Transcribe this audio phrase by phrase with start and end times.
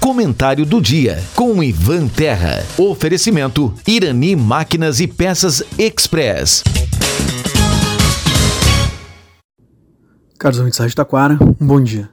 [0.00, 2.64] Comentário do dia com Ivan Terra.
[2.78, 6.64] Oferecimento Irani Máquinas e Peças Express.
[10.38, 12.08] Caros ouvintes da Taquara, um bom dia.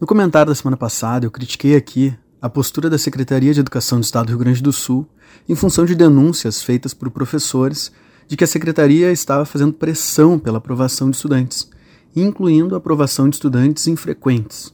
[0.00, 2.12] No comentário da semana passada, eu critiquei aqui
[2.42, 5.08] a postura da Secretaria de Educação do Estado do Rio Grande do Sul
[5.48, 7.92] em função de denúncias feitas por professores
[8.26, 11.70] de que a Secretaria estava fazendo pressão pela aprovação de estudantes,
[12.16, 14.72] incluindo a aprovação de estudantes infrequentes.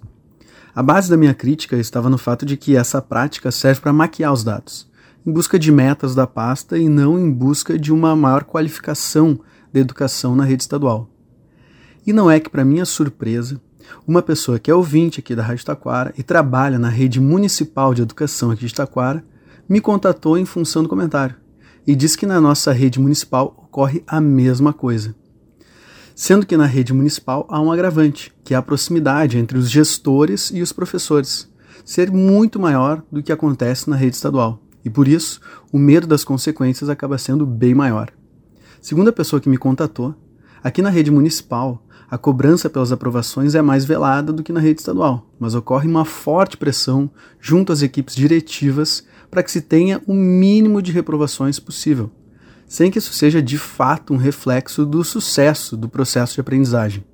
[0.75, 4.33] A base da minha crítica estava no fato de que essa prática serve para maquiar
[4.33, 4.91] os dados,
[5.25, 9.39] em busca de metas da pasta e não em busca de uma maior qualificação
[9.73, 11.09] da educação na rede estadual.
[12.05, 13.61] E não é que, para minha surpresa,
[14.05, 18.03] uma pessoa que é ouvinte aqui da Rádio Taquara e trabalha na rede municipal de
[18.03, 19.25] educação aqui de Taquara
[19.69, 21.37] me contatou em função do comentário
[21.87, 25.15] e disse que na nossa rede municipal ocorre a mesma coisa
[26.15, 30.51] sendo que na rede municipal há um agravante, que é a proximidade entre os gestores
[30.55, 31.51] e os professores,
[31.85, 35.41] ser muito maior do que acontece na rede estadual, e por isso
[35.73, 38.11] o medo das consequências acaba sendo bem maior.
[38.81, 40.15] Segundo a pessoa que me contatou,
[40.63, 44.81] aqui na rede municipal a cobrança pelas aprovações é mais velada do que na rede
[44.81, 47.11] estadual, mas ocorre uma forte pressão
[47.41, 52.11] junto às equipes diretivas para que se tenha o mínimo de reprovações possível,
[52.75, 57.05] sem que isso seja de fato um reflexo do sucesso do processo de aprendizagem.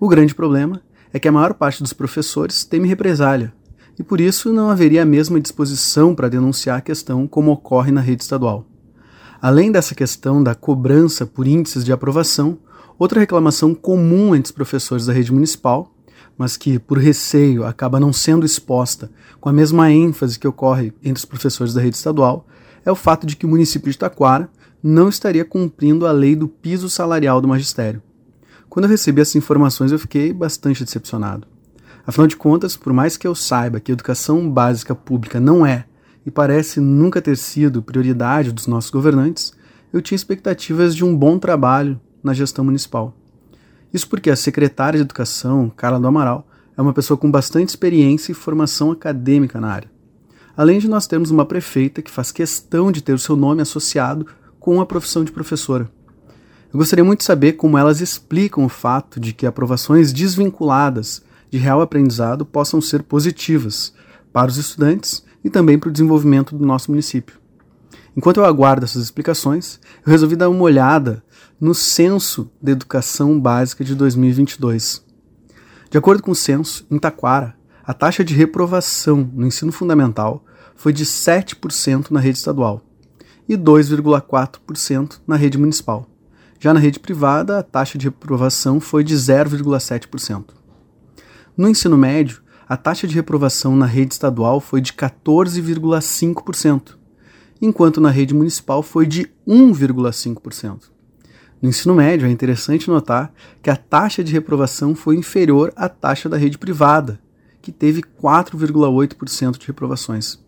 [0.00, 0.80] O grande problema
[1.12, 3.52] é que a maior parte dos professores teme represália,
[3.98, 8.00] e por isso não haveria a mesma disposição para denunciar a questão como ocorre na
[8.00, 8.64] rede estadual.
[9.42, 12.56] Além dessa questão da cobrança por índices de aprovação,
[12.98, 15.94] outra reclamação comum entre os professores da rede municipal,
[16.38, 21.18] mas que por receio acaba não sendo exposta com a mesma ênfase que ocorre entre
[21.18, 22.46] os professores da rede estadual,
[22.86, 24.50] é o fato de que o município de Taquara
[24.82, 28.02] não estaria cumprindo a lei do piso salarial do magistério.
[28.68, 31.46] Quando eu recebi essas informações, eu fiquei bastante decepcionado.
[32.06, 35.84] Afinal de contas, por mais que eu saiba que a educação básica pública não é
[36.26, 39.52] e parece nunca ter sido prioridade dos nossos governantes,
[39.92, 43.14] eu tinha expectativas de um bom trabalho na gestão municipal.
[43.92, 48.32] Isso porque a secretária de Educação, Carla do Amaral, é uma pessoa com bastante experiência
[48.32, 49.90] e formação acadêmica na área.
[50.56, 54.26] Além de nós termos uma prefeita que faz questão de ter o seu nome associado
[54.62, 55.90] com a profissão de professora.
[56.72, 61.58] Eu gostaria muito de saber como elas explicam o fato de que aprovações desvinculadas de
[61.58, 63.92] real aprendizado possam ser positivas
[64.32, 67.40] para os estudantes e também para o desenvolvimento do nosso município.
[68.16, 71.24] Enquanto eu aguardo essas explicações, eu resolvi dar uma olhada
[71.60, 75.04] no Censo de Educação Básica de 2022.
[75.90, 80.44] De acordo com o censo, em Taquara, a taxa de reprovação no ensino fundamental
[80.76, 82.86] foi de 7% na rede estadual
[83.48, 86.08] e 2,4% na rede municipal.
[86.58, 90.44] Já na rede privada, a taxa de reprovação foi de 0,7%.
[91.56, 96.96] No ensino médio, a taxa de reprovação na rede estadual foi de 14,5%,
[97.60, 100.90] enquanto na rede municipal foi de 1,5%.
[101.60, 103.32] No ensino médio, é interessante notar
[103.62, 107.20] que a taxa de reprovação foi inferior à taxa da rede privada,
[107.60, 110.40] que teve 4,8% de reprovações.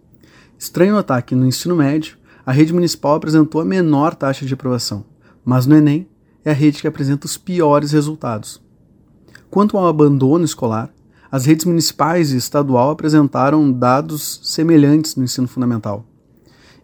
[0.58, 2.16] Estranho notar que no ensino médio,
[2.46, 5.04] a rede municipal apresentou a menor taxa de reprovação,
[5.44, 6.08] mas no Enem
[6.44, 8.60] é a rede que apresenta os piores resultados.
[9.50, 10.90] Quanto ao abandono escolar,
[11.30, 16.04] as redes municipais e estadual apresentaram dados semelhantes no ensino fundamental,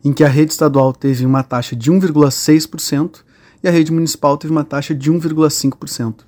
[0.05, 3.21] em que a rede estadual teve uma taxa de 1,6%
[3.63, 6.25] e a rede municipal teve uma taxa de 1,5%.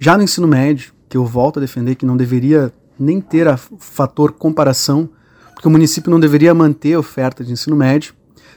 [0.00, 3.56] Já no ensino médio, que eu volto a defender que não deveria nem ter a
[3.56, 5.08] fator comparação,
[5.52, 8.14] porque o município não deveria manter a oferta de ensino médio,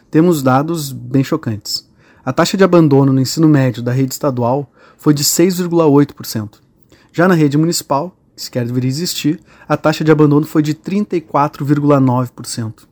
[0.10, 1.88] temos dados bem chocantes.
[2.26, 6.56] A taxa de abandono no ensino médio da rede estadual foi de 6,8%.
[7.12, 12.88] Já na rede municipal, que sequer deveria existir, a taxa de abandono foi de 34,9%.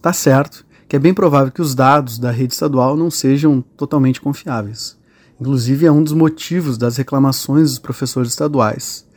[0.00, 4.20] Tá certo que é bem provável que os dados da rede estadual não sejam totalmente
[4.20, 4.98] confiáveis.
[5.40, 9.08] Inclusive, é um dos motivos das reclamações dos professores estaduais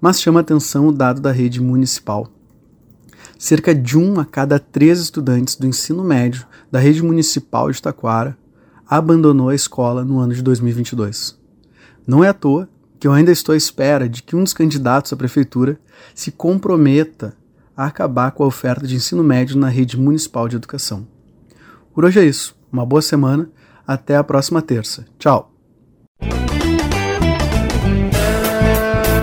[0.00, 2.26] mas chama atenção o dado da rede municipal.
[3.40, 8.36] Cerca de um a cada três estudantes do ensino médio da rede municipal de Taquara
[8.86, 11.38] abandonou a escola no ano de 2022.
[12.06, 15.10] Não é à toa que eu ainda estou à espera de que um dos candidatos
[15.10, 15.80] à prefeitura
[16.14, 17.34] se comprometa
[17.74, 21.08] a acabar com a oferta de ensino médio na rede municipal de educação.
[21.94, 22.54] Por hoje é isso.
[22.70, 23.48] Uma boa semana.
[23.86, 25.06] Até a próxima terça.
[25.18, 25.50] Tchau.